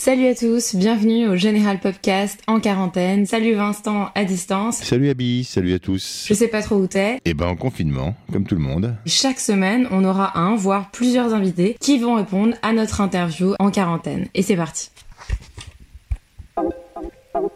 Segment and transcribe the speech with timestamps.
[0.00, 3.26] Salut à tous, bienvenue au Général Podcast en quarantaine.
[3.26, 4.78] Salut Vincent à distance.
[4.78, 6.24] Salut Abby, salut à tous.
[6.26, 7.18] Je sais pas trop où t'es.
[7.26, 8.94] Eh ben en confinement, comme tout le monde.
[9.04, 13.70] Chaque semaine, on aura un, voire plusieurs invités qui vont répondre à notre interview en
[13.70, 14.28] quarantaine.
[14.32, 14.90] Et c'est parti.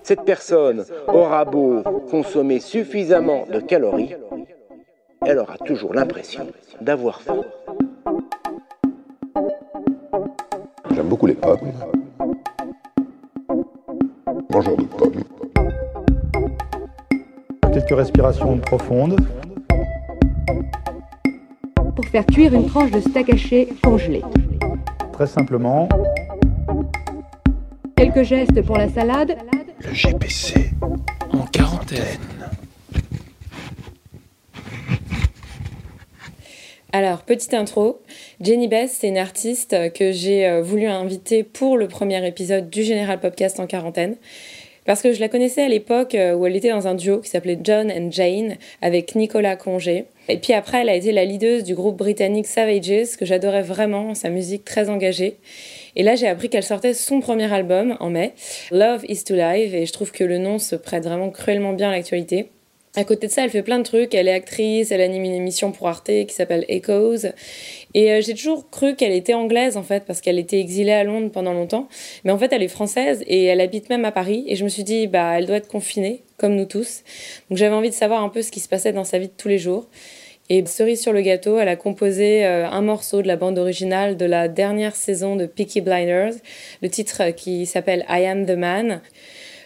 [0.03, 4.17] Cette personne aura beau consommer suffisamment de calories,
[5.25, 6.47] elle aura toujours l'impression
[6.83, 7.41] d'avoir faim.
[10.95, 11.73] J'aime beaucoup les pommes.
[14.51, 15.25] De pommes.
[17.73, 19.17] Quelques respirations profondes.
[21.75, 24.23] Pour faire cuire une tranche de steak haché congelé.
[25.13, 25.89] Très simplement.
[27.97, 29.37] Quelques gestes pour la salade.
[29.81, 30.71] Le GPC
[31.33, 32.21] en quarantaine.
[36.93, 38.04] Alors, petite intro.
[38.41, 42.83] Jenny Bess, c'est une artiste que j'ai euh, voulu inviter pour le premier épisode du
[42.83, 44.17] Général Podcast en quarantaine.
[44.87, 47.31] Parce que je la connaissais à l'époque euh, où elle était dans un duo qui
[47.31, 50.07] s'appelait John and Jane avec Nicolas Congé.
[50.29, 54.15] Et puis après, elle a été la leaduse du groupe britannique Savages, que j'adorais vraiment,
[54.15, 55.37] sa musique très engagée.
[55.95, 58.33] Et là, j'ai appris qu'elle sortait son premier album en mai,
[58.73, 61.91] Love is to Live, et je trouve que le nom se prête vraiment cruellement bien
[61.91, 62.49] à l'actualité.
[62.97, 64.15] À côté de ça, elle fait plein de trucs.
[64.15, 67.27] Elle est actrice, elle anime une émission pour Arte qui s'appelle Echoes.
[67.93, 71.03] Et euh, j'ai toujours cru qu'elle était anglaise en fait, parce qu'elle était exilée à
[71.03, 71.89] Londres pendant longtemps.
[72.23, 74.45] Mais en fait, elle est française et elle habite même à Paris.
[74.47, 77.03] Et je me suis dit, bah, elle doit être confinée, comme nous tous.
[77.51, 79.33] Donc j'avais envie de savoir un peu ce qui se passait dans sa vie de
[79.37, 79.89] tous les jours.
[80.49, 84.17] Et cerise sur le gâteau, elle a composé euh, un morceau de la bande originale
[84.17, 86.35] de la dernière saison de Peaky Blinders,
[86.81, 89.01] le titre qui s'appelle I Am the Man.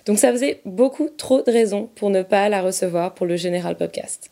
[0.09, 3.77] Donc ça faisait beaucoup trop de raisons pour ne pas la recevoir pour le Général
[3.77, 4.31] Podcast.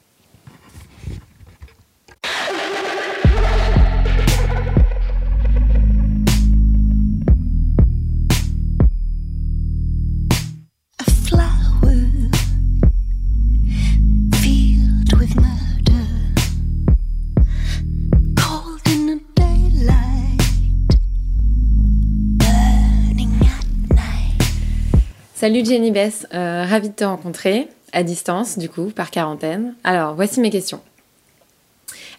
[25.47, 29.77] Salut Jenny Bess, euh, ravie de te rencontrer, à distance du coup, par quarantaine.
[29.84, 30.81] Alors, voici mes questions.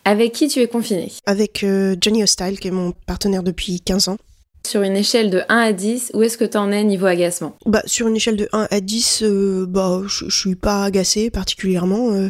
[0.06, 1.12] Avec qui tu es confinée?
[1.26, 4.18] Avec euh, Johnny Hostile, qui est mon partenaire depuis 15 ans.
[4.66, 7.56] Sur une échelle de 1 à 10, où est-ce que tu en es niveau agacement?
[7.66, 12.12] Bah sur une échelle de 1 à 10, euh, bah je suis pas agacée particulièrement.
[12.12, 12.30] Euh,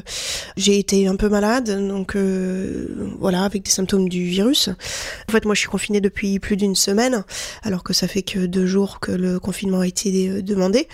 [0.55, 4.69] j'ai été un peu malade, donc euh, voilà, avec des symptômes du virus.
[5.27, 7.23] En fait, moi je suis confinée depuis plus d'une semaine,
[7.63, 10.87] alors que ça fait que deux jours que le confinement a été euh, demandé.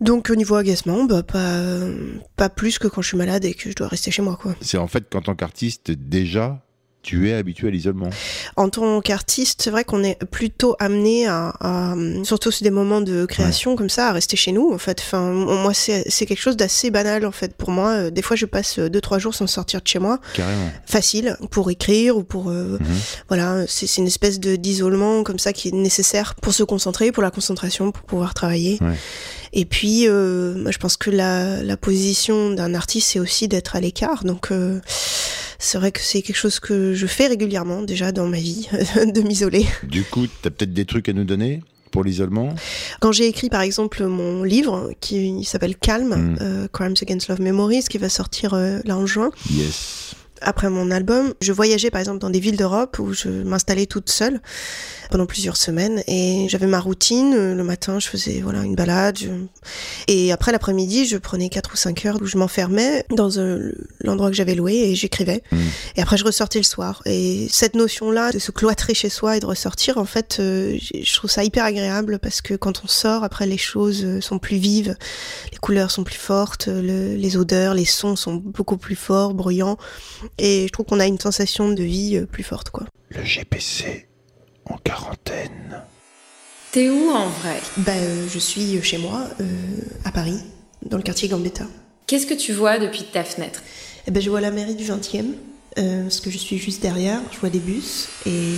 [0.00, 1.60] Donc au niveau agacement, bah pas
[2.36, 4.54] pas plus que quand je suis malade et que je dois rester chez moi quoi.
[4.62, 6.60] C'est en fait qu'en tant qu'artiste, déjà,
[7.02, 8.10] tu es habitué à l'isolement.
[8.56, 11.94] En tant qu'artiste, c'est vrai qu'on est plutôt amené à, à,
[12.24, 14.70] surtout sur des moments de création comme ça, à rester chez nous.
[14.72, 17.90] En fait, enfin, moi, c'est quelque chose d'assez banal en fait pour moi.
[17.90, 20.20] Euh, Des fois, je passe deux trois jours sans sortir de chez moi.
[20.34, 20.70] Carrément.
[20.84, 22.78] Facile pour écrire ou pour euh,
[23.28, 27.22] voilà, c'est une espèce de d'isolement comme ça qui est nécessaire pour se concentrer, pour
[27.22, 28.78] la concentration, pour pouvoir travailler.
[28.82, 28.96] Ouais.
[29.52, 33.80] Et puis, euh, je pense que la, la position d'un artiste, c'est aussi d'être à
[33.80, 34.22] l'écart.
[34.24, 34.78] Donc, euh,
[35.60, 38.68] c'est vrai que c'est quelque chose que je fais régulièrement déjà dans ma vie,
[39.14, 39.64] de m'isoler.
[39.84, 41.62] Du coup, tu as peut-être des trucs à nous donner
[41.92, 42.54] pour l'isolement?
[43.00, 46.36] Quand j'ai écrit par exemple mon livre qui s'appelle Calme, Mm.
[46.40, 50.14] euh, Crimes Against Love Memories, qui va sortir euh, là en juin, Yes.
[50.42, 54.10] Après mon album, je voyageais par exemple dans des villes d'Europe où je m'installais toute
[54.10, 54.40] seule
[55.10, 57.34] pendant plusieurs semaines et j'avais ma routine.
[57.34, 59.28] Euh, Le matin, je faisais voilà une balade je-
[60.08, 63.72] et après l'après-midi, je prenais quatre ou cinq heures où je m'enfermais dans euh,
[64.02, 65.42] l'endroit que j'avais loué et j'écrivais.
[65.52, 65.56] Mm.
[65.96, 67.02] Et après, je ressortais le soir.
[67.06, 71.14] Et cette notion-là de se cloîtrer chez soi et de ressortir, en fait, euh, je
[71.14, 74.96] trouve ça hyper agréable parce que quand on sort, après, les choses sont plus vives,
[75.52, 79.76] les couleurs sont plus fortes, le- les odeurs, les sons sont beaucoup plus forts, bruyants.
[80.38, 82.86] Et je trouve qu'on a une sensation de vie euh, plus forte, quoi.
[83.10, 84.08] Le GPC
[84.66, 85.82] en quarantaine.
[86.72, 87.60] T'es où en vrai?
[87.78, 89.44] Bah, euh, je suis chez moi, euh,
[90.04, 90.38] à Paris,
[90.86, 91.64] dans le quartier Gambetta.
[92.06, 93.62] Qu'est-ce que tu vois depuis ta fenêtre?
[94.06, 95.34] Eh ben, je vois la mairie du 20e,
[95.78, 98.54] euh, parce que je suis juste derrière, je vois des bus, et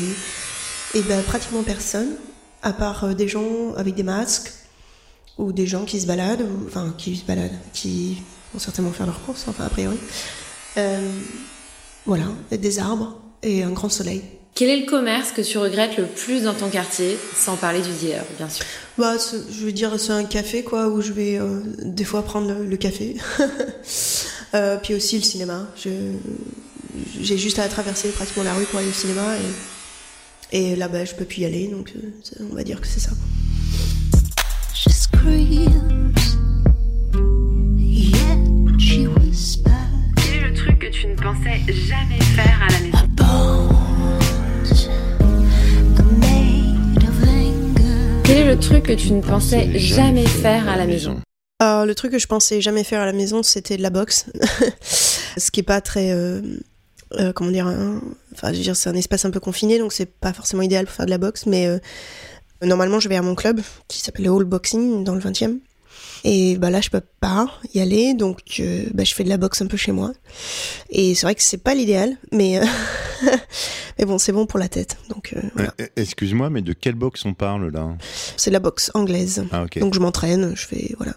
[0.94, 2.16] Et ben pratiquement personne,
[2.62, 4.52] à part euh, des gens avec des masques
[5.38, 8.18] ou des gens qui se baladent, ou, enfin qui se baladent, qui
[8.52, 9.96] vont certainement faire leurs courses, enfin a priori.
[10.76, 11.00] Euh,
[12.06, 14.22] voilà, des arbres et un grand soleil.
[14.54, 17.90] Quel est le commerce que tu regrettes le plus dans ton quartier, sans parler du
[17.90, 18.66] dealer, bien sûr?
[18.98, 22.52] Bah, je veux dire, c'est un café, quoi, où je vais euh, des fois prendre
[22.52, 23.16] le, le café.
[24.54, 25.66] Euh, puis aussi le cinéma.
[25.82, 29.36] J'ai juste à traverser pratiquement la rue pour aller au cinéma
[30.52, 33.00] et, et là-bas, je peux plus y aller, donc euh, on va dire que c'est
[33.00, 33.12] ça.
[34.74, 34.90] She
[41.02, 42.98] tu ne pensais jamais faire à la maison.
[48.22, 51.20] Quel est le truc que tu ne pensais jamais faire à la maison
[51.58, 54.26] Alors, le truc que je pensais jamais faire à la maison, c'était de la boxe.
[55.36, 56.12] Ce qui est pas très.
[56.12, 56.40] euh,
[57.14, 58.00] euh, comment dire hein,
[58.32, 60.86] Enfin, je veux dire, c'est un espace un peu confiné, donc c'est pas forcément idéal
[60.86, 61.80] pour faire de la boxe, mais euh,
[62.62, 65.58] normalement, je vais à mon club qui s'appelle le Hall Boxing dans le 20 e
[66.24, 69.38] Et bah là, je peux pas y aller, donc euh, bah, je fais de la
[69.38, 70.12] boxe un peu chez moi.
[70.90, 72.64] Et c'est vrai que c'est pas l'idéal, mais, euh,
[73.98, 74.96] mais bon, c'est bon pour la tête.
[75.08, 75.74] Donc euh, voilà.
[75.80, 77.88] Euh, Excuse-moi, mais de quelle boxe on parle là?
[78.36, 79.44] C'est de la boxe anglaise.
[79.50, 79.64] Ah.
[79.80, 81.14] Donc je m'entraîne, je fais voilà,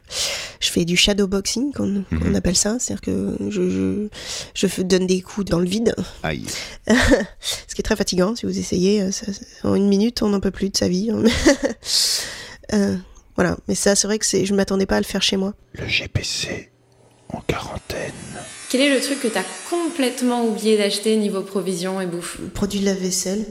[0.59, 2.35] je fais du shadow boxing qu'on Mhm.
[2.35, 4.07] appelle ça, c'est-à-dire que je,
[4.55, 5.93] je donne des coups dans le vide,
[6.23, 6.45] Aïe.
[6.87, 9.01] ce qui est très fatigant si vous essayez.
[9.03, 9.27] euh, ça-
[9.63, 11.11] en une minute, on n'en peut plus de sa vie.
[12.73, 12.95] Euh,
[13.35, 15.53] voilà, mais ça c'est vrai que je m'attendais pas à le faire chez moi.
[15.73, 16.71] Le GPC
[17.33, 18.13] en quarantaine.
[18.69, 22.39] Quel est le truc que t'as complètement oublié d'acheter niveau provisions et bouffe?
[22.53, 23.45] Produit de la vaisselle.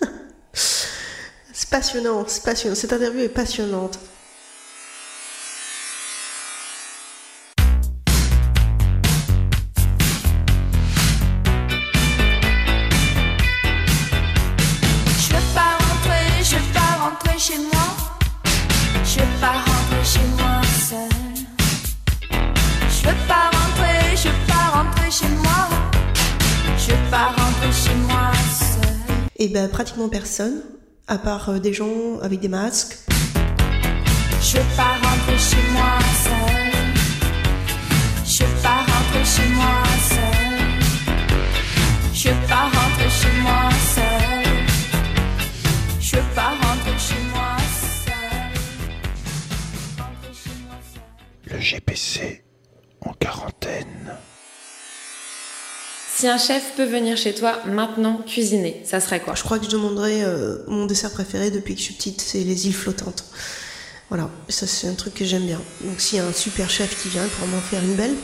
[0.52, 2.74] c'est passionnant, c'est passionnant.
[2.74, 3.98] Cette interview est passionnante.
[29.42, 30.60] Et ben pratiquement personne,
[31.06, 32.98] à part euh, des gens avec des masques.
[34.42, 36.92] Je veux pas rentrer chez moi seule.
[38.22, 40.82] Je veux pas rentrer chez moi seule.
[42.12, 44.66] Je veux pas rentrer chez moi seule.
[45.98, 48.12] Je veux pas rentrer chez moi seule.
[49.96, 51.50] Rentrer chez moi seule.
[51.50, 52.44] Le GPC
[53.00, 54.18] en quarantaine.
[56.20, 59.34] Si un chef peut venir chez toi maintenant cuisiner, ça serait quoi?
[59.34, 62.40] Je crois que je demanderais euh, mon dessert préféré depuis que je suis petite, c'est
[62.40, 63.24] les îles flottantes.
[64.10, 65.58] Voilà, ça c'est un truc que j'aime bien.
[65.82, 68.14] Donc s'il y a un super chef qui vient pour m'en faire une belle,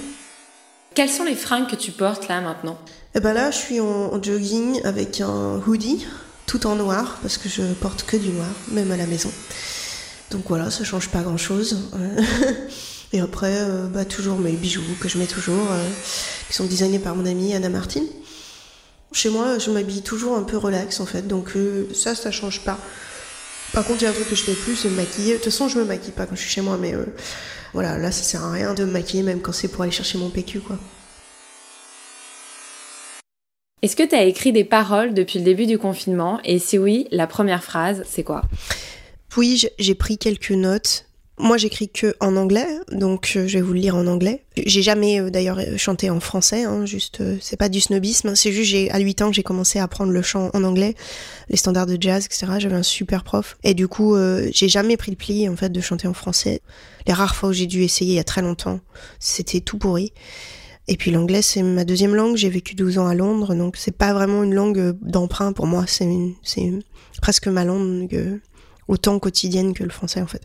[0.94, 2.76] Quelles sont les fringues que tu portes là maintenant?
[3.14, 6.04] Et ben là je suis en, en jogging avec un hoodie,
[6.44, 9.30] tout en noir, parce que je porte que du noir, même à la maison.
[10.32, 11.78] Donc voilà, ça change pas grand chose.
[13.12, 15.88] Et après, euh, bah, toujours mes bijoux que je mets toujours, euh,
[16.48, 18.02] qui sont designés par mon amie Anna Martin.
[19.12, 22.60] Chez moi, je m'habille toujours un peu relax en fait, donc euh, ça, ça change
[22.60, 22.78] pas.
[23.72, 25.32] Par contre, il y a un truc que je fais plus, c'est me maquiller.
[25.32, 27.04] De toute façon, je me maquille pas quand je suis chez moi, mais euh,
[27.72, 30.18] voilà, là, ça sert à rien de me maquiller, même quand c'est pour aller chercher
[30.18, 30.78] mon PQ, quoi.
[33.82, 36.40] Est-ce que t'as écrit des paroles depuis le début du confinement?
[36.44, 38.42] Et si oui, la première phrase, c'est quoi?
[39.36, 41.05] Oui, j'ai pris quelques notes.
[41.38, 44.42] Moi, j'écris que en anglais, donc euh, je vais vous le lire en anglais.
[44.56, 48.52] J'ai jamais euh, d'ailleurs euh, chanté en français, hein, juste, c'est pas du snobisme, c'est
[48.52, 50.94] juste j'ai à 8 ans j'ai commencé à apprendre le chant en anglais,
[51.50, 52.46] les standards de jazz, etc.
[52.58, 54.16] J'avais un super prof et du coup,
[54.50, 56.62] j'ai jamais pris le pli en fait de chanter en français.
[57.06, 58.80] Les rares fois où j'ai dû essayer il y a très longtemps,
[59.18, 60.12] c'était tout pourri.
[60.88, 62.36] Et puis l'anglais, c'est ma deuxième langue.
[62.36, 65.84] J'ai vécu 12 ans à Londres, donc c'est pas vraiment une langue d'emprunt pour moi.
[65.86, 66.08] C'est
[67.20, 68.40] presque ma langue
[68.88, 70.42] autant quotidienne que le français en fait,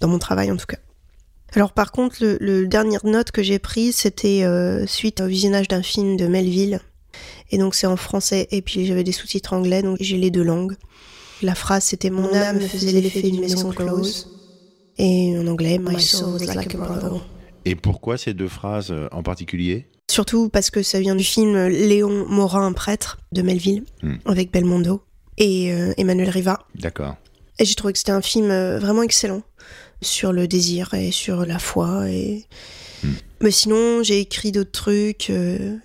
[0.00, 0.78] dans mon travail en tout cas.
[1.54, 5.68] Alors par contre, le, le dernière note que j'ai prise, c'était euh, suite au visionnage
[5.68, 6.80] d'un film de Melville.
[7.50, 10.42] Et donc c'est en français et puis j'avais des sous-titres anglais, donc j'ai les deux
[10.42, 10.74] langues.
[11.42, 14.32] La phrase c'était Mon âme me faisait l'effet d'une maison close.
[14.98, 17.20] Et en anglais, My soul was like a brothel.
[17.64, 19.86] Et pourquoi ces deux phrases euh, en particulier?
[20.10, 24.16] Surtout parce que ça vient du film Léon Morin, prêtre de Melville, Hmm.
[24.24, 25.02] avec Belmondo
[25.36, 26.60] et euh, Emmanuel Riva.
[26.76, 27.16] D'accord.
[27.58, 29.42] Et j'ai trouvé que c'était un film euh, vraiment excellent
[30.02, 32.08] sur le désir et sur la foi.
[32.08, 32.44] Et...
[33.40, 35.30] Mais sinon, j'ai écrit d'autres trucs.
[35.30, 35.76] euh,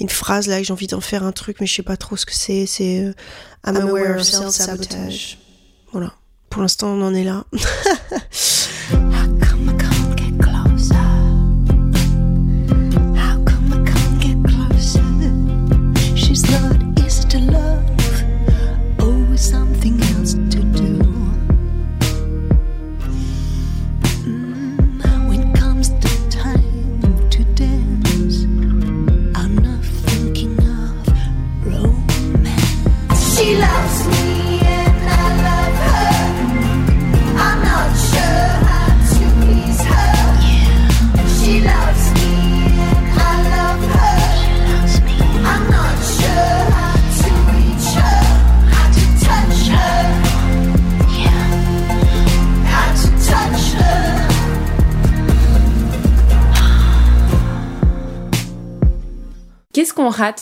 [0.00, 2.16] Une phrase là, que j'ai envie d'en faire un truc, mais je sais pas trop
[2.16, 2.66] ce que c'est.
[2.66, 3.12] C'est euh,
[3.66, 5.38] I'm aware of self-sabotage.
[5.92, 6.14] Voilà.
[6.50, 7.44] Pour l'instant, on en est là.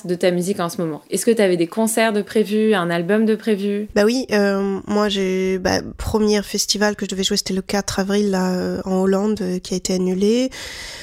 [0.06, 1.02] de ta musique en ce moment?
[1.10, 3.88] Est-ce que tu avais des concerts de prévus, un album de prévu?
[3.94, 8.00] Bah oui, euh, moi j'ai bah, premier festival que je devais jouer c'était le 4
[8.00, 10.50] avril là euh, en Hollande euh, qui a été annulé.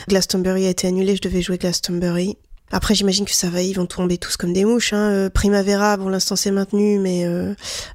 [0.08, 2.38] Glastonbury a été annulé, je devais jouer Glastonbury.
[2.72, 4.94] Après j'imagine que ça va, ils vont tomber tous comme des mouches.
[4.94, 5.30] Hein.
[5.34, 7.26] Primavera, pour l'instant c'est maintenu, mais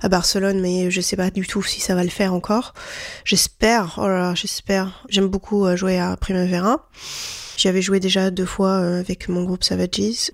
[0.00, 2.74] à Barcelone, mais je sais pas du tout si ça va le faire encore.
[3.24, 5.04] J'espère, oh là là, j'espère.
[5.08, 6.88] J'aime beaucoup jouer à Primavera.
[7.56, 10.32] J'y avais joué déjà deux fois euh, avec mon groupe Savages.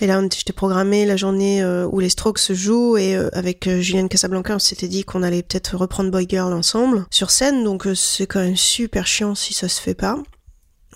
[0.00, 3.68] Et là, j'étais programmée la journée euh, où les Strokes se jouent et euh, avec
[3.68, 7.62] Juliane Casablanca, on s'était dit qu'on allait peut-être reprendre Boy Girl ensemble sur scène.
[7.62, 10.18] Donc c'est quand même super chiant si ça se fait pas.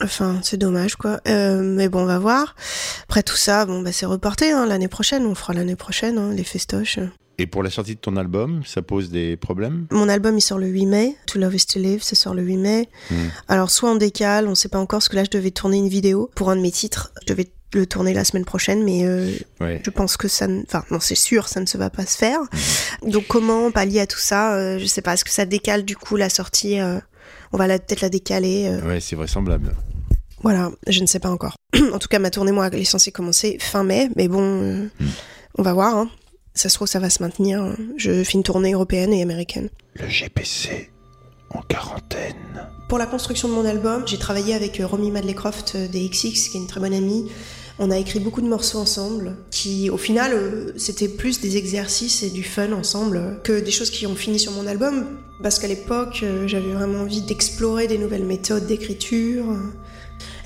[0.02, 1.20] Enfin, c'est dommage quoi.
[1.28, 2.54] Euh, mais bon, on va voir.
[3.04, 5.24] Après tout ça, bon bah c'est reporté hein, l'année prochaine.
[5.26, 6.98] On fera l'année prochaine hein, les festoches.
[7.38, 9.86] Et pour la sortie de ton album, ça pose des problèmes?
[9.90, 11.16] Mon album il sort le 8 mai.
[11.26, 12.88] To Love Is To Live, ça sort le 8 mai.
[13.10, 13.14] Hmm.
[13.48, 15.88] Alors soit on décale, on sait pas encore, parce que là je devais tourner une
[15.88, 17.12] vidéo pour un de mes titres.
[17.22, 19.82] Je devais le tourner la semaine prochaine, mais euh, Ouais.
[19.84, 20.62] je pense que ça, ne...
[20.62, 22.40] enfin non c'est sûr, ça ne se va pas se faire.
[23.02, 24.54] Donc comment pallier à tout ça?
[24.54, 25.12] Euh, Je sais pas.
[25.14, 26.98] Est-ce que ça décale du coup la sortie euh,
[27.52, 28.66] On va la- peut-être la décaler.
[28.68, 29.74] euh, Ouais, c'est vraisemblable.
[30.42, 31.56] voilà, je ne sais pas encore.
[31.92, 34.88] en tout cas, ma tournée moi elle est censée commencer fin mai, mais bon, euh,
[35.58, 35.96] on va voir.
[35.96, 36.10] Hein.
[36.54, 37.74] Ça se trouve ça va se maintenir.
[37.98, 39.68] Je fais une tournée européenne et américaine.
[39.94, 40.90] Le GPC
[41.50, 42.34] en quarantaine.
[42.88, 46.48] Pour la construction de mon album, j'ai travaillé avec euh, Romy Madlecroft euh, des XX,
[46.48, 47.30] qui est une très bonne amie.
[47.78, 52.22] On a écrit beaucoup de morceaux ensemble, qui au final, euh, c'était plus des exercices
[52.22, 55.06] et du fun ensemble que des choses qui ont fini sur mon album,
[55.42, 59.44] parce qu'à l'époque, euh, j'avais vraiment envie d'explorer des nouvelles méthodes d'écriture,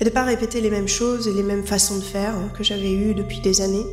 [0.01, 2.91] et de pas répéter les mêmes choses et les mêmes façons de faire que j'avais
[2.91, 3.85] eues depuis des années.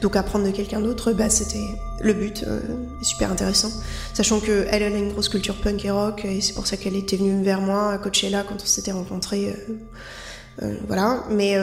[0.00, 1.64] Donc apprendre de quelqu'un d'autre, bah, c'était
[2.02, 2.60] le but, euh,
[3.00, 3.70] super intéressant.
[4.12, 6.96] Sachant que elle, a une grosse culture punk et rock, et c'est pour ça qu'elle
[6.96, 9.50] était venue vers moi à Coachella quand on s'était rencontrés.
[9.50, 9.74] euh,
[10.62, 11.56] euh, voilà, mais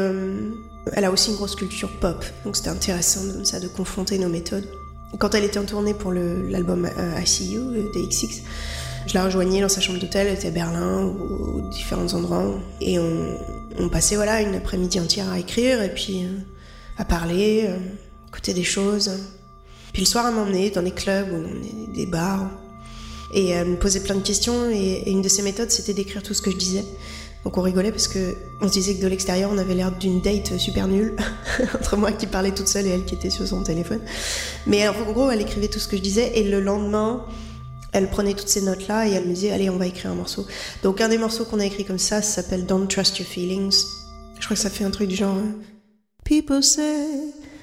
[0.94, 4.30] elle a aussi une grosse culture pop, donc c'était intéressant de, ça, de confronter nos
[4.30, 4.68] méthodes.
[5.18, 8.42] Quand elle était en tournée pour l'album euh, I See You euh, des XX,
[9.08, 13.00] je la rejoignais dans sa chambre d'hôtel, elle était à Berlin ou, différents endroits, et
[13.00, 16.38] on, passait voilà une après-midi entière à écrire et puis euh,
[16.98, 17.78] à parler, euh,
[18.28, 19.10] écouter des choses.
[19.94, 22.52] Puis le soir, elle m'emmenait dans des clubs ou dans des, bars.
[23.34, 26.34] Et elle me posait plein de questions et une de ses méthodes, c'était d'écrire tout
[26.34, 26.86] ce que je disais.
[27.46, 30.22] Donc on rigolait parce que on se disait que de l'extérieur, on avait l'air d'une
[30.22, 31.15] date super nulle
[31.75, 34.01] entre moi qui parlais toute seule et elle qui était sur son téléphone.
[34.67, 37.25] Mais en gros, elle écrivait tout ce que je disais et le lendemain,
[37.93, 40.46] elle prenait toutes ces notes-là et elle me disait allez, on va écrire un morceau.
[40.84, 43.86] Donc un des morceaux qu'on a écrit comme ça, s'appelle Don't Trust Your Feelings.
[44.39, 45.38] Je crois que ça fait un truc du genre.
[45.38, 45.51] euh,
[46.25, 47.08] People say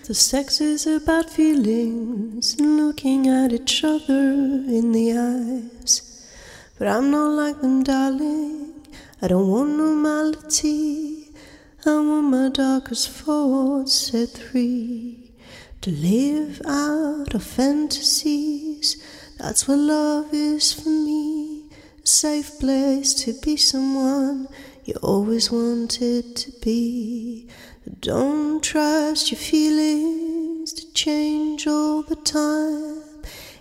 [0.08, 4.32] the sex is about feelings looking at each other
[4.68, 6.02] in the eyes.
[6.78, 8.65] But I'm not like them, darling.
[9.22, 11.30] I don't want normality.
[11.86, 15.32] I want my darkest thoughts set free.
[15.80, 19.02] To live out of fantasies.
[19.38, 21.70] That's what love is for me.
[22.04, 24.48] A safe place to be someone
[24.84, 27.48] you always wanted to be.
[28.00, 33.02] Don't trust your feelings to change all the time.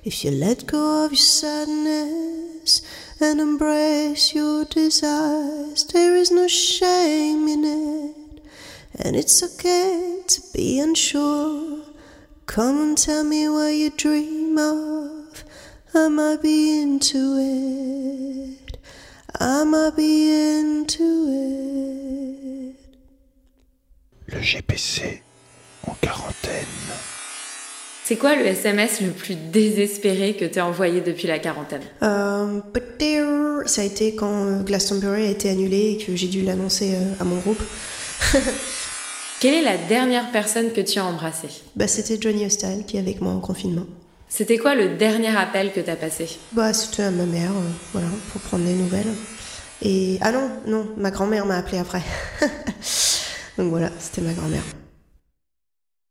[0.04, 2.82] If you let go of your sadness
[3.20, 8.44] and embrace your desires, there is no shame in it.
[9.00, 11.84] And it's okay to be unsure.
[12.46, 15.44] Come and tell me what you dream of.
[15.94, 18.78] I might be into it.
[19.40, 22.76] I might be into it.
[24.34, 25.22] Le GPC
[25.88, 27.15] en quarantaine.
[28.08, 31.82] C'est quoi le SMS le plus désespéré que tu as envoyé depuis la quarantaine?
[32.04, 36.44] Euh, peut-être, ça a été quand euh, Glastonbury a été annulé et que j'ai dû
[36.44, 37.64] l'annoncer euh, à mon groupe.
[39.40, 41.50] Quelle est la dernière personne que tu as embrassée?
[41.76, 43.88] Bah, c'était Johnny Hostile qui est avec moi en confinement.
[44.30, 46.30] C'était quoi le dernier appel que tu as passé?
[46.52, 49.16] Bah, c'était à ma mère, euh, voilà, pour prendre des nouvelles.
[49.82, 52.04] Et ah non, non, ma grand-mère m'a appelé après.
[53.58, 54.62] Donc voilà, c'était ma grand-mère.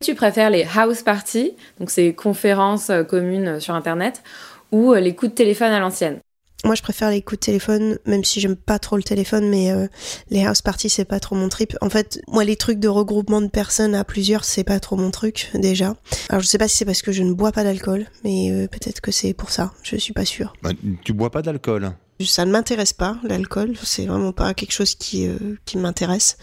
[0.04, 4.22] Tu préfères les house parties, donc ces conférences euh, communes sur Internet,
[4.70, 6.18] ou euh, les coups de téléphone à l'ancienne?
[6.62, 9.72] Moi, je préfère les coups de téléphone, même si j'aime pas trop le téléphone, mais
[9.72, 9.86] euh,
[10.28, 11.74] les house parties, c'est pas trop mon trip.
[11.80, 15.10] En fait, moi, les trucs de regroupement de personnes à plusieurs, c'est pas trop mon
[15.10, 15.94] truc, déjà.
[16.28, 18.68] Alors, je sais pas si c'est parce que je ne bois pas d'alcool, mais euh,
[18.68, 19.72] peut-être que c'est pour ça.
[19.82, 20.52] Je suis pas sûre.
[20.62, 21.92] Bah, tu bois pas d'alcool?
[22.20, 23.72] Ça ne m'intéresse pas, l'alcool.
[23.82, 26.36] C'est vraiment pas quelque chose qui, euh, qui m'intéresse.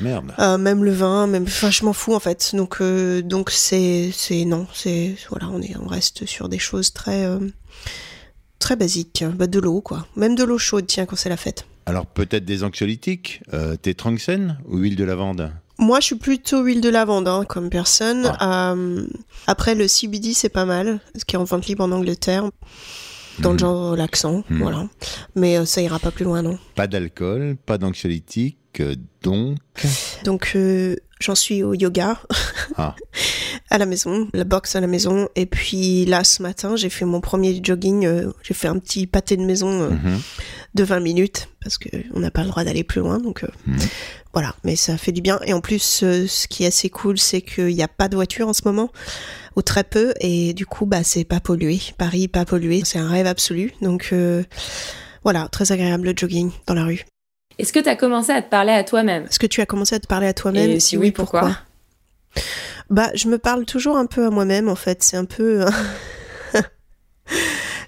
[0.00, 0.32] Merde.
[0.38, 2.54] Euh, même le vin, même, enfin, je m'en fous en fait.
[2.54, 6.92] Donc, euh, donc c'est, c'est non, c'est voilà, on est, on reste sur des choses
[6.92, 7.38] très, euh,
[8.58, 9.24] très basiques.
[9.34, 11.66] Bah, de l'eau quoi, même de l'eau chaude, tiens, quand c'est la fête.
[11.86, 15.50] Alors peut-être des anxiolytiques euh, T'es Tranxen ou huile de lavande?
[15.78, 18.30] Moi, je suis plutôt huile de lavande hein, comme personne.
[18.42, 19.06] Euh,
[19.46, 22.50] après, le CBD, c'est pas mal, ce qui est en vente libre en Angleterre,
[23.40, 24.58] dans le genre relaxant, Mhm.
[24.62, 24.88] voilà.
[25.34, 26.58] Mais euh, ça ira pas plus loin, non.
[26.74, 29.58] Pas d'alcool, pas d'anxiolytique, euh, donc...
[30.24, 32.20] Donc, euh, j'en suis au yoga.
[32.76, 32.94] Ah.
[33.70, 35.28] à la maison, la boxe à la maison.
[35.36, 38.06] Et puis là, ce matin, j'ai fait mon premier jogging.
[38.06, 40.20] euh, j'ai fait un petit pâté de maison euh, Mhm.
[40.74, 43.18] de 20 minutes parce que on n'a pas le droit d'aller plus loin.
[43.18, 43.78] Donc euh, Mhm.
[44.32, 45.40] voilà, mais ça fait du bien.
[45.44, 48.14] Et en plus, euh, ce qui est assez cool, c'est qu'il n'y a pas de
[48.16, 48.90] voiture en ce moment
[49.58, 50.14] ou très peu.
[50.20, 51.80] Et du coup, bah c'est pas pollué.
[51.98, 52.82] Paris, pas pollué.
[52.84, 53.72] C'est un rêve absolu.
[53.82, 54.44] Donc euh,
[55.24, 57.04] voilà, très agréable le jogging dans la rue.
[57.58, 59.24] Est-ce que tu as commencé à te parler à toi-même?
[59.24, 60.70] Est-ce que tu as commencé à te parler à toi-même?
[60.70, 61.56] Et si oui, pourquoi?
[62.88, 65.02] Bah, je me parle toujours un peu à moi-même en fait.
[65.02, 65.64] C'est un peu,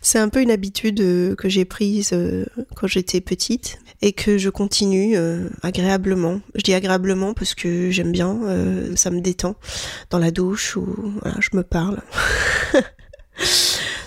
[0.01, 4.39] c'est un peu une habitude euh, que j'ai prise euh, quand j'étais petite et que
[4.39, 6.41] je continue euh, agréablement.
[6.55, 8.39] Je dis agréablement parce que j'aime bien,
[8.97, 9.57] ça me détend
[10.11, 10.87] dans la douche ou
[11.21, 12.01] voilà, je me parle.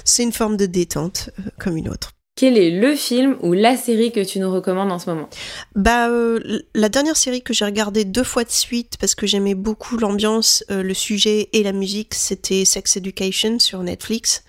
[0.03, 2.13] c'est une forme de détente comme une autre.
[2.35, 5.29] Quel est le film ou la série que tu nous recommandes en ce moment?
[5.75, 6.39] Bah, euh,
[6.73, 10.63] la dernière série que j'ai regardée deux fois de suite parce que j'aimais beaucoup l'ambiance,
[10.71, 14.43] euh, le sujet et la musique, c'était Sex Education sur Netflix.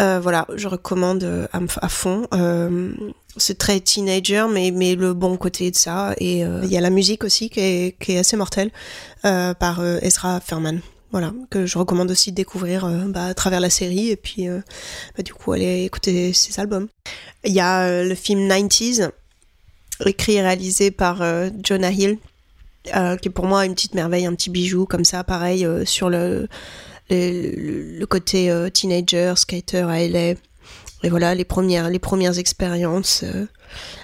[0.00, 2.26] Euh, voilà, je recommande euh, à, fond.
[2.34, 2.92] Euh,
[3.36, 6.14] c'est très teenager, mais, mais le bon côté de ça.
[6.18, 8.70] Et il y a la musique aussi qui est, qui est assez mortelle
[9.22, 10.80] par Ezra Furman.
[11.10, 14.48] Voilà, que je recommande aussi de découvrir bah, à travers la série et puis
[15.16, 16.88] bah, du coup aller écouter ses albums.
[17.44, 19.10] Il y a le film 90s,
[20.06, 21.22] écrit et réalisé par
[21.64, 22.18] Jonah Hill,
[22.84, 26.48] qui est pour moi une petite merveille, un petit bijou comme ça, pareil, sur le,
[27.14, 30.36] le, côté euh, teenager, skater à.
[31.02, 33.22] Et voilà, les premières, les premières expériences.
[33.24, 33.46] euh,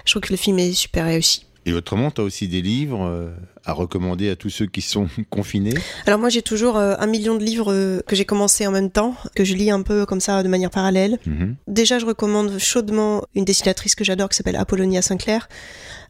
[0.05, 1.45] je trouve que le film est super réussi.
[1.65, 3.29] Et autrement, tu as aussi des livres euh,
[3.65, 5.75] à recommander à tous ceux qui sont confinés
[6.07, 8.89] Alors moi j'ai toujours euh, un million de livres euh, que j'ai commencé en même
[8.89, 11.19] temps, que je lis un peu comme ça de manière parallèle.
[11.27, 11.55] Mhm.
[11.67, 15.49] Déjà je recommande chaudement une dessinatrice que j'adore qui s'appelle Apollonia Sinclair,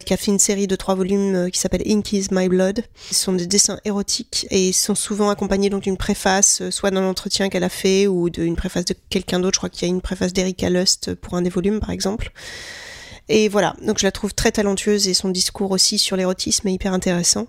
[0.06, 2.84] qui a fait une série de trois volumes qui s'appelle Ink is My Blood.
[3.10, 7.04] Ce sont des dessins érotiques et ils sont souvent accompagnés donc d'une préface, soit d'un
[7.04, 9.56] entretien qu'elle a fait ou d'une préface de quelqu'un d'autre.
[9.56, 12.32] Je crois qu'il y a une préface d'Erika Lust pour un des volumes par exemple.
[13.34, 16.74] Et voilà, donc je la trouve très talentueuse et son discours aussi sur l'érotisme est
[16.74, 17.48] hyper intéressant.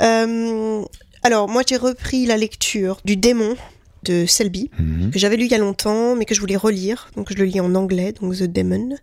[0.00, 0.82] Euh,
[1.22, 3.56] alors, moi j'ai repris la lecture du démon
[4.04, 5.10] de Selby, Mhm.
[5.10, 7.08] que j'avais lu il y a longtemps, mais que je voulais relire.
[7.16, 8.96] Donc je le lis en anglais, donc The Demon.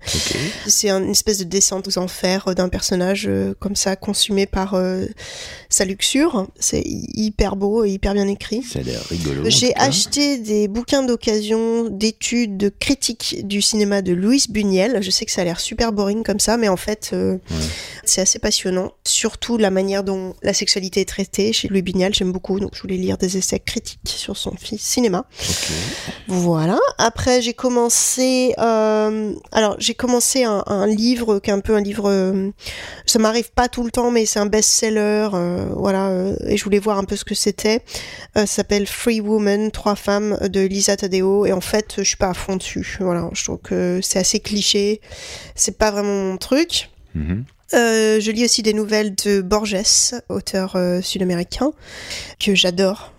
[0.68, 4.46] C'est un- une espèce de descente aux enfers euh, d'un personnage euh, comme ça, consumé
[4.46, 5.06] par euh,
[5.70, 6.48] sa luxure.
[6.60, 8.64] C'est hy- hyper beau et hyper bien écrit.
[8.64, 9.44] Ça a l'air rigolo.
[9.50, 15.02] J'ai acheté des bouquins d'occasion, d'études, de critiques du cinéma de Louis Buñuel.
[15.02, 17.38] Je sais que ça a l'air super boring comme ça, mais en fait, euh,
[18.04, 18.92] c'est assez passionnant.
[19.06, 22.60] Surtout la manière dont la sexualité est traitée chez Louis Buñuel, j'aime beaucoup.
[22.60, 25.26] Donc je voulais lire des essais critiques sur son fi- cinéma.
[26.28, 26.80] Voilà.
[26.98, 28.54] Après, j'ai commencé.
[28.58, 32.10] euh, alors, j'ai commencé un, un livre qui est un peu un livre.
[32.10, 32.52] euh,
[33.06, 35.30] ça m'arrive pas tout le temps, mais c'est un best-seller.
[35.34, 36.12] euh, voilà.
[36.48, 37.84] et je voulais voir un peu ce que c'était.
[38.36, 41.46] Ça s'appelle Free Woman, trois femmes de Lisa Tadeo.
[41.46, 42.98] Et en fait, je suis pas à fond dessus.
[43.00, 43.30] Voilà.
[43.34, 45.02] Je trouve que c'est assez cliché.
[45.56, 46.90] C'est pas vraiment mon truc.
[47.16, 47.46] Mhm.
[47.76, 49.76] Euh, je lis aussi des nouvelles de Borges,
[50.30, 51.72] auteur euh, sud-américain,
[52.40, 53.14] que j'adore.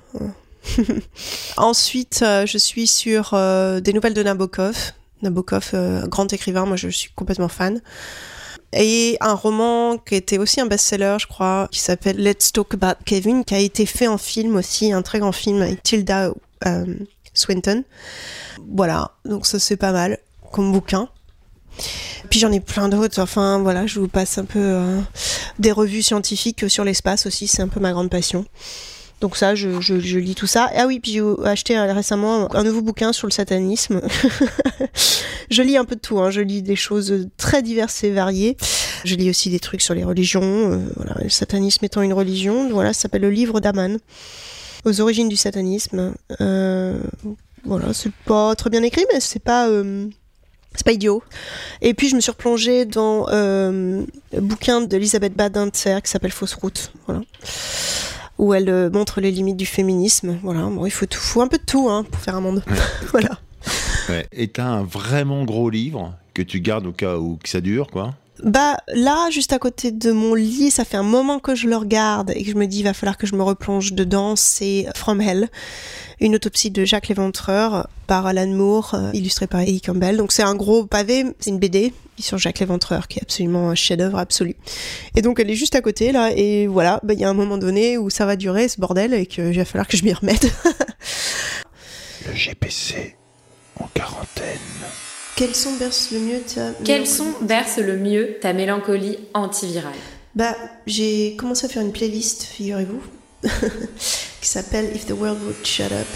[1.56, 4.92] Ensuite, euh, je suis sur euh, des nouvelles de Nabokov.
[5.22, 7.80] Nabokov, euh, grand écrivain, moi je suis complètement fan.
[8.72, 13.02] Et un roman qui était aussi un best-seller, je crois, qui s'appelle Let's Talk About
[13.04, 16.32] Kevin, qui a été fait en film aussi, un très grand film avec Tilda
[17.34, 17.82] Swinton.
[18.72, 20.18] Voilà, donc ça c'est pas mal
[20.52, 21.08] comme bouquin.
[22.30, 23.20] Puis j'en ai plein d'autres.
[23.20, 24.80] Enfin voilà, je vous passe un peu
[25.58, 27.48] des revues scientifiques sur l'espace aussi.
[27.48, 28.46] C'est un peu ma grande passion.
[29.20, 30.70] Donc ça, je, lis tout ça.
[30.74, 34.00] Ah oui, puis j'ai acheté euh, récemment un nouveau bouquin sur le satanisme.
[35.50, 36.20] je lis un peu de tout.
[36.20, 36.30] Hein.
[36.30, 38.56] Je lis des choses très diverses et variées.
[39.04, 40.42] Je lis aussi des trucs sur les religions.
[40.42, 40.78] euh,
[41.22, 42.70] le satanisme étant une religion.
[42.70, 43.98] Voilà, ça s'appelle le livre d'Aman.
[44.86, 46.14] Aux origines du satanisme.
[46.40, 46.98] Euh,
[47.64, 49.68] voilà, c'est pas très bien écrit, mais c'est pas...
[50.76, 51.22] C'est pas idiot.
[51.82, 54.06] Et puis je me suis replongée dans le
[54.40, 57.22] bouquin d'Elisabeth Badinter qui s'appelle Fausse route, voilà.
[58.40, 60.38] Où elle euh, montre les limites du féminisme.
[60.42, 62.64] Voilà, bon, il faut, tout, faut un peu de tout hein, pour faire un monde.
[63.12, 63.38] voilà.
[64.08, 64.26] Ouais.
[64.32, 67.88] Et t'as un vraiment gros livre que tu gardes au cas où que ça dure,
[67.88, 68.14] quoi.
[68.42, 71.76] Bah là, juste à côté de mon lit, ça fait un moment que je le
[71.76, 74.36] regarde et que je me dis il va falloir que je me replonge dedans.
[74.36, 75.48] C'est From Hell,
[76.20, 80.16] une autopsie de Jacques Léventreur par Alan Moore, euh, illustré par Eddie Campbell.
[80.16, 83.74] Donc c'est un gros pavé, c'est une BD sur Jacques Léventreur qui est absolument un
[83.74, 84.56] chef-d'œuvre absolu.
[85.16, 87.34] Et donc elle est juste à côté là et voilà, bah, il y a un
[87.34, 90.04] moment donné où ça va durer ce bordel et que il va falloir que je
[90.04, 90.46] m'y remette.
[92.26, 93.16] Le GPC
[93.78, 94.58] en quarantaine.
[95.40, 99.94] Quels son berce le mieux ta Quel son berce le mieux ta mélancolie antivirale?
[100.34, 100.54] Bah,
[100.86, 103.00] j'ai commencé à faire une playlist, figurez-vous,
[104.42, 106.06] qui s'appelle If the World Would Shut Up.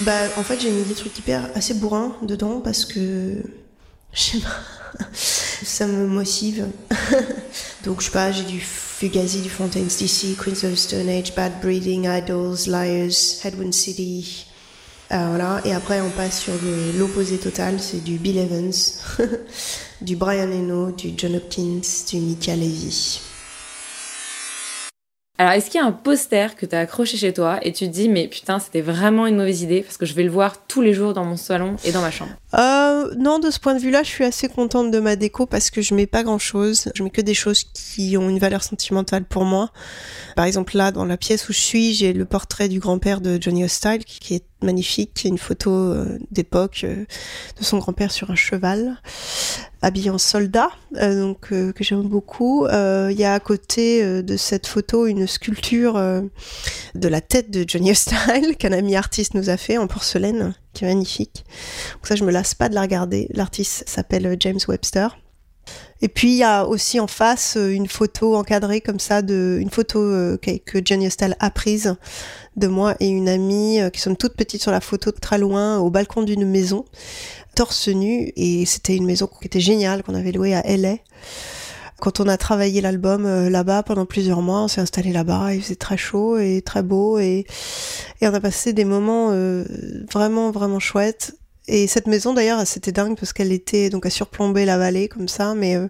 [0.00, 3.42] Bah, en fait, j'ai mis des trucs hyper assez bourrins dedans parce que.
[4.14, 5.04] Je sais pas.
[5.12, 6.68] Ça me motive.
[7.84, 11.34] Donc, je sais pas, j'ai du Fugazi, du Fontaine's DC, Queens of the Stone Age,
[11.34, 14.46] Bad Breeding, Idols, Liars, Headwind City.
[15.12, 15.60] Euh.
[15.64, 16.52] Et après, on passe sur
[16.98, 18.72] l'opposé total, c'est du Bill Evans,
[20.00, 23.20] du Brian Eno, du John Hopkins, du Mika Levy.
[25.38, 27.92] Alors, est-ce qu'il y a un poster que t'as accroché chez toi et tu te
[27.92, 30.80] dis, mais putain, c'était vraiment une mauvaise idée parce que je vais le voir tous
[30.80, 32.32] les jours dans mon salon et dans ma chambre?
[32.56, 35.70] Euh, non, de ce point de vue-là, je suis assez contente de ma déco parce
[35.70, 36.90] que je mets pas grand-chose.
[36.94, 39.70] Je mets que des choses qui ont une valeur sentimentale pour moi.
[40.36, 43.38] Par exemple, là, dans la pièce où je suis, j'ai le portrait du grand-père de
[43.40, 47.04] Johnny Hostile qui est magnifique, qui est une photo euh, d'époque euh,
[47.58, 49.00] de son grand-père sur un cheval,
[49.82, 52.66] habillé en soldat, euh, donc que j'aime beaucoup.
[52.66, 55.94] Il y a à côté de cette photo une sculpture
[56.94, 60.84] de la tête de Johnny Hostile qu'un ami artiste nous a fait en porcelaine, qui
[60.84, 61.44] est magnifique.
[61.94, 63.28] Donc ça, je me lasse pas de la regarder.
[63.32, 65.16] L'artiste s'appelle James Webster.
[66.02, 69.56] Et puis il y a aussi en face euh, une photo encadrée comme ça de
[69.60, 71.96] une photo euh, que Johnny Hostile a prise
[72.56, 75.78] de moi et une amie euh, qui sommes toutes petites sur la photo très loin
[75.78, 76.84] au balcon d'une maison
[77.54, 80.96] torse nu et c'était une maison qui était géniale qu'on avait louée à LA.
[81.98, 85.62] Quand on a travaillé l'album euh, là-bas pendant plusieurs mois, on s'est installé là-bas, il
[85.62, 87.46] faisait très chaud et très beau et,
[88.20, 89.64] on a passé des moments euh,
[90.12, 91.36] vraiment vraiment chouettes.
[91.68, 95.26] Et cette maison d'ailleurs, c'était dingue parce qu'elle était donc à surplomber la vallée comme
[95.26, 95.88] ça, mais euh,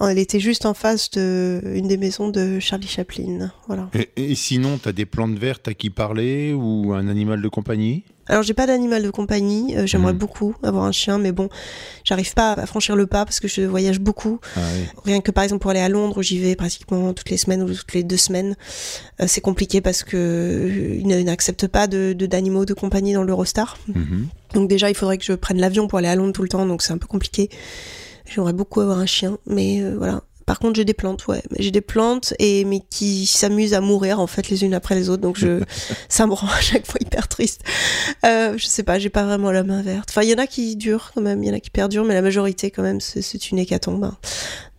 [0.00, 3.52] elle était juste en face de des maisons de Charlie Chaplin.
[3.68, 3.88] Voilà.
[3.94, 8.04] Et, et sinon, t'as des plantes vertes à qui parler ou un animal de compagnie?
[8.28, 10.18] Alors j'ai pas d'animal de compagnie, euh, j'aimerais Mhm.
[10.18, 11.48] beaucoup avoir un chien, mais bon,
[12.04, 14.40] j'arrive pas à franchir le pas parce que je voyage beaucoup.
[14.56, 14.86] Ah oui.
[15.04, 17.72] Rien que par exemple pour aller à Londres, j'y vais pratiquement toutes les semaines ou
[17.72, 18.56] toutes les deux semaines.
[19.20, 23.76] Euh, c'est compliqué parce que euh, ils n'acceptent pas de d'animaux de, compagnie dans l'Eurostar.
[23.88, 24.26] Mhm.
[24.54, 26.66] Donc déjà, il faudrait que je prenne l'avion pour aller à Londres tout le temps,
[26.66, 27.50] donc c'est un peu compliqué.
[28.28, 30.22] J'aimerais beaucoup avoir un chien, mais euh, voilà.
[30.46, 31.42] Par contre, j'ai des plantes, ouais.
[31.58, 35.10] J'ai des plantes et mais qui s'amusent à mourir en fait les unes après les
[35.10, 35.60] autres, donc je
[36.08, 37.62] ça me rend à chaque fois hyper triste.
[38.24, 40.08] Euh, je sais pas, j'ai pas vraiment la main verte.
[40.10, 42.04] Enfin, il y en a qui durent quand même, il y en a qui perdurent,
[42.04, 44.04] mais la majorité quand même, c'est- une hécatombe.
[44.04, 44.16] hein.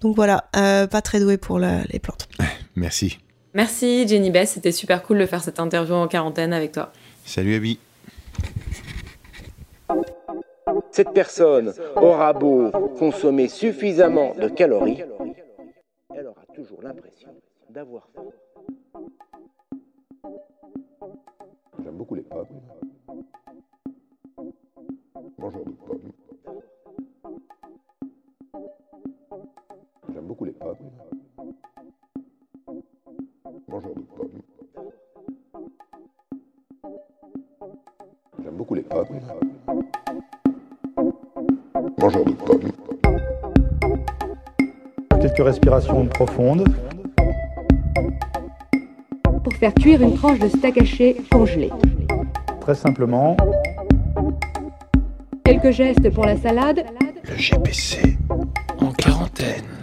[0.02, 2.28] Donc voilà, euh, pas très doué pour la- les plantes.
[2.76, 3.18] Merci.
[3.54, 6.92] Merci Jenny Bess, c'était super cool de faire cette interview en quarantaine avec toi.
[7.26, 7.78] Salut Abby.
[10.92, 15.04] Cette personne aura beau consommer suffisamment de calories,
[16.58, 17.30] toujours l'impression
[17.70, 18.26] d'avoir faim.
[21.84, 22.48] J'aime beaucoup les pommes.
[25.38, 26.12] Mangeur de pommes.
[45.38, 46.68] Quelques respirations profondes.
[49.44, 51.70] Pour faire cuire une tranche de steak haché congelé.
[52.62, 53.38] Très simplement,
[55.44, 56.86] Quelques gestes pour la salade.
[57.24, 58.18] Le GPC
[58.80, 59.77] en quarantaine.